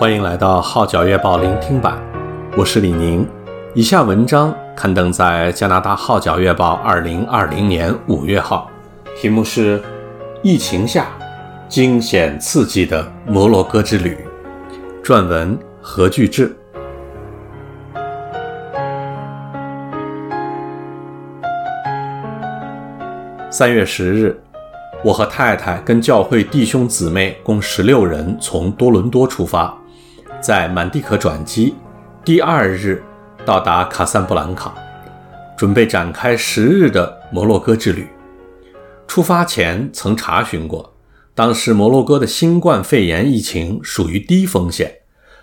[0.00, 2.02] 欢迎来到《号角月报》聆听版，
[2.56, 3.28] 我是李宁。
[3.74, 6.80] 以下文章刊登在加拿大《号角月报》
[7.28, 8.70] 2020年5月号，
[9.14, 9.78] 题目是
[10.42, 11.08] 《疫情下
[11.68, 14.16] 惊险刺激的摩洛哥之旅》，
[15.04, 16.56] 撰文何巨志。
[23.50, 24.40] 三月十日，
[25.04, 29.76] 我和太太跟教会弟兄姊妹共十六人从多伦多出发。
[30.40, 31.74] 在满地可转机，
[32.24, 33.02] 第二日
[33.44, 34.74] 到达卡萨布兰卡，
[35.56, 38.08] 准备展开十日的摩洛哥之旅。
[39.06, 40.94] 出发前曾查询过，
[41.34, 44.90] 当时摩洛哥的新冠肺炎疫情属于低风险，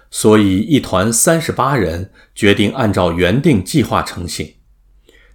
[0.09, 4.55] 所以一团三十八人决定按照原定计划成行。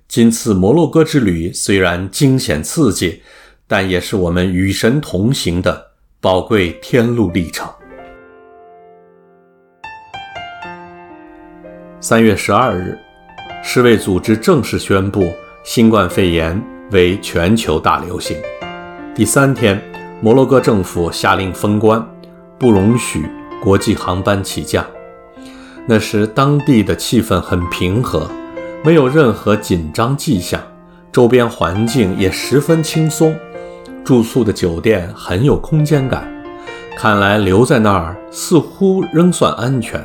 [0.08, 3.22] 今次摩洛哥之旅虽然惊险刺激，
[3.68, 7.68] 但也是我们与神同行的宝贵天路历程。
[12.04, 12.98] 三月十二日，
[13.62, 18.36] 世卫组织正式宣布新冠肺炎为全球大流行。
[19.14, 19.80] 第三天，
[20.20, 22.04] 摩洛哥政府下令封关，
[22.58, 23.24] 不容许
[23.62, 24.84] 国际航班起降。
[25.86, 28.28] 那时，当地的气氛很平和，
[28.82, 30.60] 没有任何紧张迹象，
[31.12, 33.32] 周边环境也十分轻松，
[34.04, 36.28] 住宿的酒店很有空间感。
[36.98, 40.04] 看来留在那儿似乎仍算安全，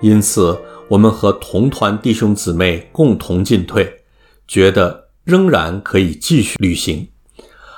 [0.00, 0.56] 因此，
[0.88, 4.02] 我们和同团弟兄姊妹共同进退，
[4.46, 7.08] 觉得仍然可以继续旅行。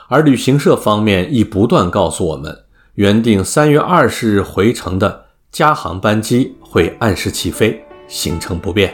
[0.08, 8.92] 而旅行社方面亦不断告诉我们，原定三月二十日回程的加航班机会按时起飞，行程不变。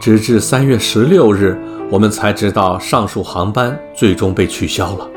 [0.00, 1.56] 直至三月十六日，
[1.88, 5.08] 我们才知道上述航班最终被取消了。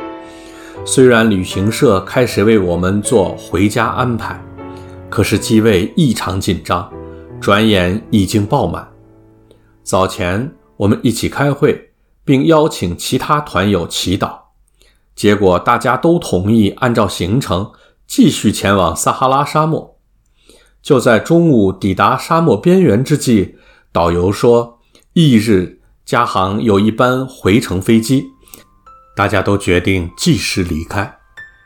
[0.86, 4.40] 虽然旅行社开始为我们做回家安排。
[5.14, 6.92] 可是机位异常紧张，
[7.40, 8.92] 转眼已经爆满。
[9.84, 11.92] 早前我们一起开会，
[12.26, 14.36] 并邀请其他团友祈祷，
[15.16, 17.72] 结果大家都同意按照行程
[18.08, 20.00] 继续前往撒哈拉沙漠。
[20.82, 23.54] 就在中午抵达沙漠边缘之际，
[23.92, 24.80] 导游说
[25.14, 28.26] 翌日加航有一班回程飞机，
[29.16, 31.20] 大家都决定计时离开。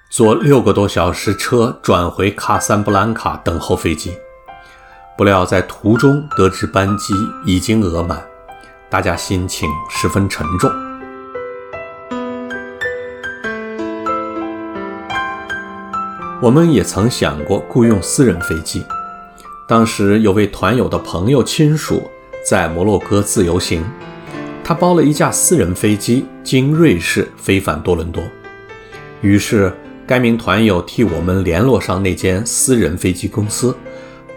[0.09, 4.17] 坐六个多小时车转回卡萨布兰卡等候飞机，
[5.17, 7.13] 不料在途中得知班机
[7.45, 8.25] 已经额满，
[8.89, 10.71] 大家心情十分沉重。
[16.41, 18.85] 我们也曾想过雇用私人飞机，
[19.67, 22.09] 当时有位团友的朋友亲属
[22.49, 23.83] 在摩洛哥自由行，
[24.63, 28.23] 他包了一架私人飞机经瑞士飞返多伦多，
[29.19, 29.69] 于是。
[30.07, 33.75] 该名团友替我们联络上那间私人飞机公司，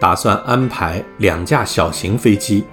[0.01, 2.65] 打算安排两架小型飞机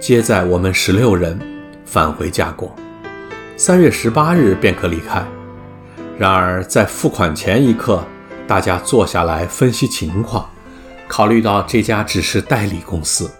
[0.00, 1.38] 接载我们十六人
[1.84, 2.74] 返回家国，
[3.56, 5.24] 三月十八日便可离开。
[6.18, 8.04] 然而在付款前一刻，
[8.48, 10.50] 大家坐下来分析情况，
[11.06, 13.30] 考虑到这家只是代理公司，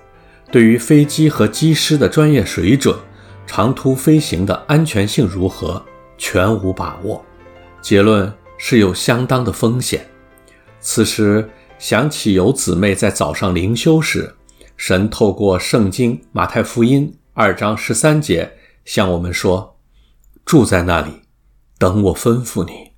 [0.52, 2.96] 对于飞机和机师的专业水准、
[3.44, 5.84] 长途飞行的安全性如何，
[6.16, 7.20] 全无把握。
[7.82, 8.32] 结论。
[8.62, 10.06] 是有相当的风险。
[10.80, 11.48] 此时
[11.78, 14.34] 想起有姊妹在早上灵修时，
[14.76, 18.52] 神透过圣经马太福音二章十三节
[18.84, 19.78] 向我们说
[20.44, 21.22] ：“住在那里，
[21.78, 22.90] 等我吩咐你。”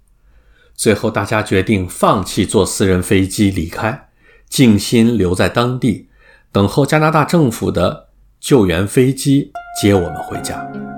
[0.74, 4.08] 最后大家决定放弃坐私人飞机离开，
[4.48, 6.08] 静心留在当地，
[6.50, 8.08] 等候加拿大政府的
[8.40, 10.91] 救援飞机接我们回家。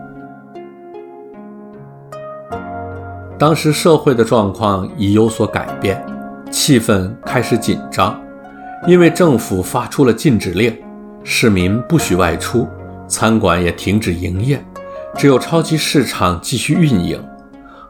[3.37, 6.00] 当时社会的状况已有所改变，
[6.53, 8.19] 气氛开始紧张，
[8.87, 10.77] 因为政府发出了禁止令，
[11.25, 12.69] 市民不许外出，
[13.09, 14.65] 餐馆也停止营业，
[15.16, 17.21] 只有超级市场继续运营。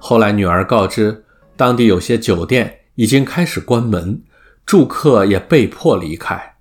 [0.00, 1.24] 后来女儿告知，
[1.56, 4.22] 当地有些酒店已经开始关门，
[4.64, 6.54] 住客也被迫离开。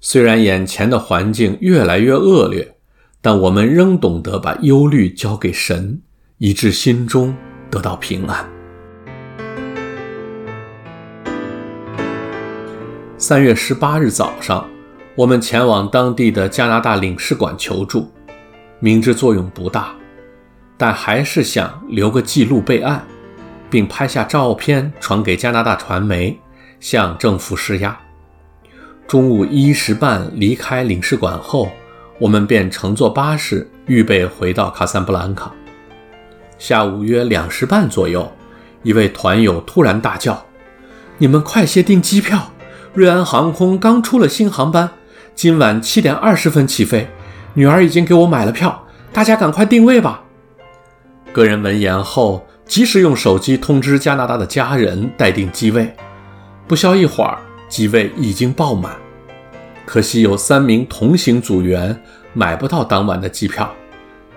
[0.00, 2.76] 虽然眼前的环境越来越恶劣，
[3.20, 6.00] 但我们仍懂得把忧虑交给神，
[6.38, 7.36] 以致心中。
[7.70, 8.44] 得到平安。
[13.16, 14.66] 三月十八日早上，
[15.14, 18.10] 我们前往当地的加拿大领事馆求助，
[18.78, 19.94] 明知作用不大，
[20.78, 23.04] 但还是想留个记录备案，
[23.68, 26.40] 并拍下照片传给加拿大传媒，
[26.80, 27.94] 向政府施压。
[29.06, 31.70] 中午一时半离开领事馆后，
[32.18, 35.52] 我们便乘坐巴士，预备回到卡萨布兰卡。
[36.60, 38.30] 下午约两时半左右，
[38.82, 40.44] 一位团友突然大叫
[41.16, 42.52] ：“你们快些订机票！
[42.92, 44.90] 瑞安航空刚出了新航班，
[45.34, 47.08] 今晚七点二十分起飞。
[47.54, 50.22] 女儿已经给我买了票，大家赶快订位吧。”
[51.32, 55.90] 个人闻言后，及时用手机通知加拿大的家人待定机位。
[56.68, 57.38] 不消一会儿，
[57.70, 58.94] 机位已经爆满。
[59.86, 61.98] 可惜有三名同行组员
[62.34, 63.72] 买不到当晚的机票，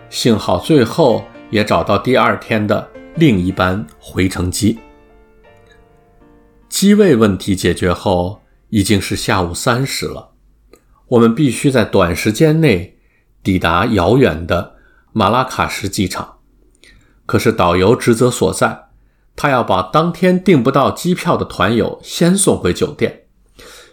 [0.10, 4.80] 幸好最后也找到第二天的另一班回程机。
[6.68, 10.32] 机位问题解决后，已经是下午三时了。
[11.10, 12.98] 我们必须在短时间内
[13.44, 14.78] 抵达遥远的
[15.12, 16.40] 马拉喀什机场。
[17.28, 18.86] 可是导游职责所在，
[19.36, 23.26] 他要把当天订不到机票的团友先送回酒店，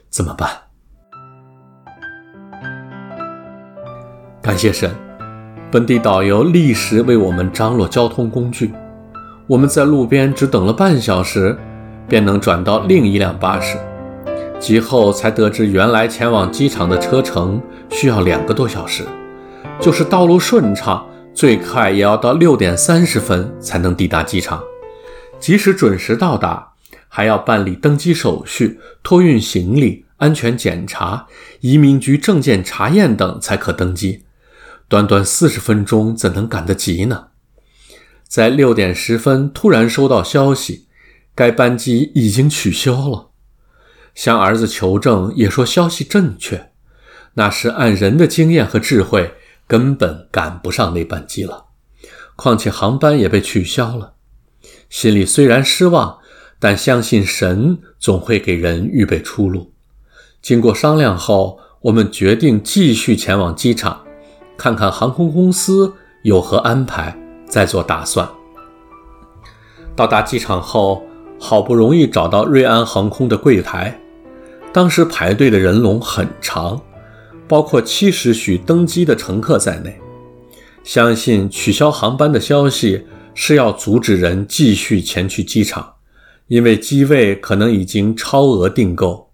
[0.08, 0.62] 怎么办？
[4.40, 4.90] 感谢神，
[5.72, 8.72] 本地导游立时为我们张罗交通工具。
[9.46, 11.56] 我们在路边只等了半小时，
[12.08, 13.78] 便能转到另一辆巴士。
[14.58, 19.04] 及后才得知，原来前往机场的车程需要两个多小时，
[19.80, 24.60] 就是道路顺畅，最快也要到六点三十分才能抵达机场。
[25.38, 26.72] 即使准时到达，
[27.06, 31.26] 还要办理登机手续、托运行李、安全检查、
[31.60, 34.24] 移民局证件查验等，才可登机。
[34.90, 37.28] 短短四十分钟，怎能赶得及呢？
[38.26, 40.88] 在六点十分，突然收到消息，
[41.32, 43.28] 该班机已经取消了。
[44.16, 46.72] 向儿子求证，也说消息正确。
[47.34, 49.34] 那时按人的经验和智慧，
[49.68, 51.66] 根本赶不上那班机了。
[52.34, 54.14] 况且航班也被取消了，
[54.88, 56.18] 心里虽然失望，
[56.58, 59.72] 但相信神总会给人预备出路。
[60.42, 64.04] 经过商量后，我们决定继续前往机场。
[64.60, 65.90] 看看航空公司
[66.20, 67.18] 有何安排，
[67.48, 68.28] 再做打算。
[69.96, 71.02] 到达机场后，
[71.38, 73.98] 好不容易找到瑞安航空的柜台，
[74.70, 76.78] 当时排队的人龙很长，
[77.48, 79.98] 包括七时许登机的乘客在内。
[80.84, 85.94] 相信取消航班的消息是要阻止人继续前去机场，
[86.48, 89.30] 因为机位可能已经超额订购。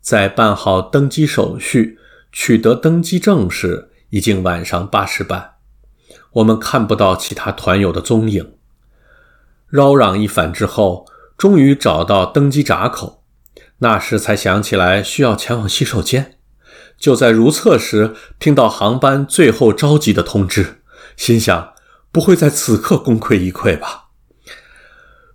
[0.00, 1.98] 在办好登机手续、
[2.30, 5.54] 取得登机证时，已经晚上八时半，
[6.32, 8.54] 我们看不到其他团友的踪影。
[9.68, 11.06] 扰攘一番之后，
[11.36, 13.22] 终于找到登机闸口，
[13.78, 16.38] 那时才想起来需要前往洗手间。
[16.96, 20.82] 就在如厕时，听到航班最后召集的通知，
[21.16, 21.74] 心想
[22.12, 24.04] 不会在此刻功亏一篑吧？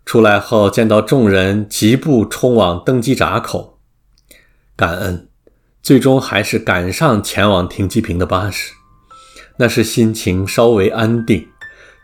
[0.05, 3.79] 出来后见到众人急步冲往登机闸口，
[4.75, 5.28] 感恩。
[5.89, 8.73] 最终还是赶上前往停机坪的巴士，
[9.57, 11.47] 那时心情稍微安定，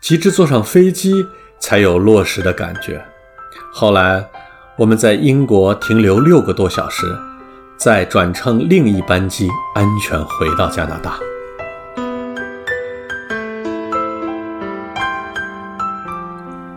[0.02, 1.24] 及至坐上飞机
[1.60, 3.00] 才有落实的感觉。
[3.72, 4.28] 后来
[4.76, 7.16] 我们在英国停留六个多小时，
[7.78, 11.20] 再转乘另一班机，安全回到加拿大。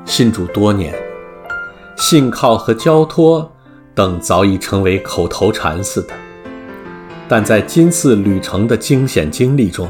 [0.04, 0.94] 信主多年，
[1.96, 3.50] 信靠和交托
[3.94, 6.12] 等早已成为口头禅似的。
[7.28, 9.86] 但在今次旅程的惊险经历中，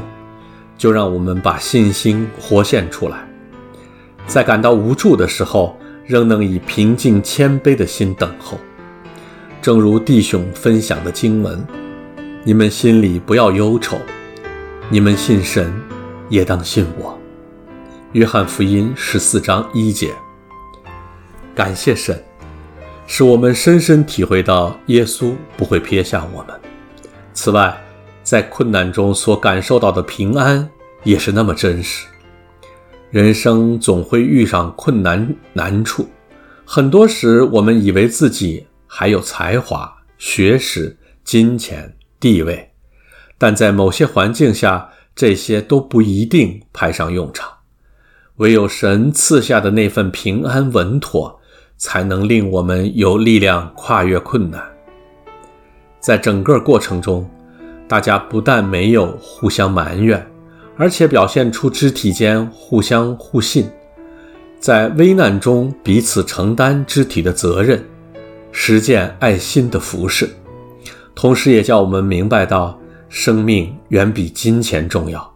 [0.77, 3.25] 就让我们把信心活现出来，
[4.27, 8.57] 在感到无助的时候，仍能以平静谦卑的心等候。
[9.61, 11.65] 正如弟兄分享的经文
[12.43, 13.97] ：“你们心里不要忧愁，
[14.89, 15.73] 你们信神，
[16.27, 17.17] 也当信我。”
[18.13, 20.13] 约翰福音十四章一节。
[21.55, 22.21] 感谢神，
[23.05, 26.68] 使我们深深体会到耶稣不会撇下我们。
[27.33, 27.75] 此外，
[28.23, 30.69] 在困难中所感受到的平安
[31.03, 32.05] 也是那么真实。
[33.11, 36.07] 人生总会遇上困难难处，
[36.65, 42.71] 很多时我们以为自己还有才华、学识、金钱、地位，
[43.37, 47.49] 但在某些环境下，这些都不一定派上用场。
[48.35, 51.39] 唯有神赐下的那份平安稳妥，
[51.77, 54.61] 才能令我们有力量跨越困难。
[55.99, 57.29] 在整个过程中，
[57.87, 60.25] 大家不但没有互相埋怨，
[60.77, 63.69] 而且表现出肢体间互相互信，
[64.59, 67.83] 在危难中彼此承担肢体的责任，
[68.51, 70.29] 实践爱心的服饰。
[71.15, 72.79] 同时也叫我们明白到，
[73.09, 75.35] 生命远比金钱重要。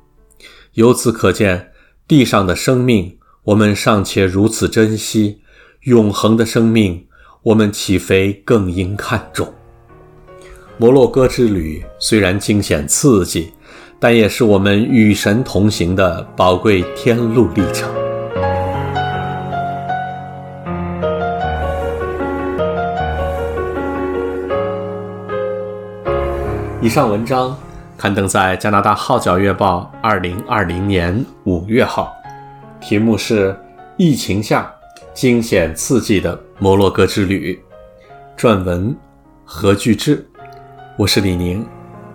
[0.73, 1.71] 由此可见，
[2.07, 5.41] 地上的生命我们尚且如此珍惜，
[5.81, 7.05] 永恒的生命
[7.41, 9.53] 我们岂非更应看重？
[10.79, 13.53] 摩洛哥之旅虽然惊险刺激，
[13.99, 17.93] 但也是我们与神同行的宝贵天路历程。
[26.81, 27.55] 以上文章
[27.95, 32.11] 刊登在《加拿大号角月报》二零二零年五月号，
[32.81, 33.51] 题目是
[33.95, 34.73] 《疫情下
[35.13, 37.63] 惊险刺激的摩洛哥之旅》，
[38.41, 38.93] 撰文
[39.45, 40.27] 何巨志。
[40.95, 41.65] 我是李宁。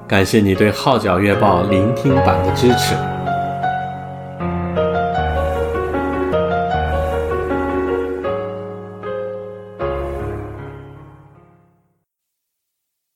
[0.06, 3.17] 感谢你对号角月报聆听版的支持。